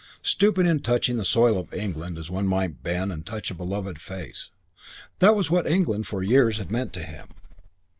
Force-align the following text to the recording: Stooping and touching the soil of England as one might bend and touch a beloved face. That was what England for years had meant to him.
Stooping 0.23 0.65
and 0.67 0.83
touching 0.83 1.17
the 1.17 1.23
soil 1.23 1.59
of 1.59 1.71
England 1.75 2.17
as 2.17 2.27
one 2.27 2.47
might 2.47 2.81
bend 2.81 3.11
and 3.11 3.23
touch 3.23 3.51
a 3.51 3.53
beloved 3.53 4.01
face. 4.01 4.49
That 5.19 5.35
was 5.35 5.51
what 5.51 5.67
England 5.67 6.07
for 6.07 6.23
years 6.23 6.57
had 6.57 6.71
meant 6.71 6.91
to 6.93 7.03
him. 7.03 7.27